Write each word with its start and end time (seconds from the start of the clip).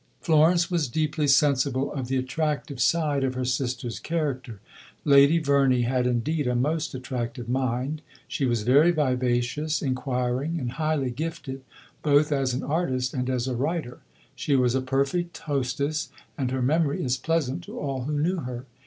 Florence 0.19 0.71
was 0.71 0.87
deeply 0.87 1.27
sensible 1.27 1.93
of 1.93 2.07
the 2.07 2.17
attractive 2.17 2.81
side 2.81 3.23
of 3.23 3.35
her 3.35 3.45
sister's 3.45 3.99
character. 3.99 4.59
Lady 5.05 5.37
Verney 5.37 5.83
had 5.83 6.07
indeed 6.07 6.47
a 6.47 6.55
most 6.55 6.95
attractive 6.95 7.47
mind; 7.47 8.01
she 8.27 8.43
was 8.47 8.63
very 8.63 8.89
vivacious, 8.89 9.79
inquiring, 9.79 10.59
and 10.59 10.71
highly 10.71 11.11
gifted, 11.11 11.61
both 12.01 12.31
as 12.31 12.51
an 12.55 12.63
artist 12.63 13.13
and 13.13 13.29
as 13.29 13.47
a 13.47 13.53
writer. 13.53 13.99
She 14.35 14.55
was 14.55 14.73
a 14.73 14.81
perfect 14.81 15.37
hostess, 15.37 16.09
and 16.35 16.49
her 16.49 16.63
memory 16.63 17.03
is 17.03 17.17
pleasant 17.17 17.63
to 17.65 17.77
all 17.77 18.05
who 18.05 18.17
knew 18.17 18.37
her. 18.37 18.65